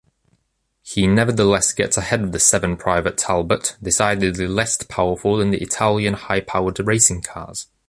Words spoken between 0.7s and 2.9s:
He nevertheless gets ahead of the seven